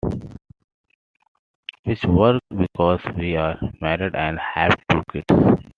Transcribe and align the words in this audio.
Which 1.83 2.03
worked, 2.05 2.41
because 2.49 3.01
we're 3.15 3.55
married 3.81 4.15
and 4.15 4.39
have 4.39 4.75
two 4.89 5.03
kids. 5.13 5.61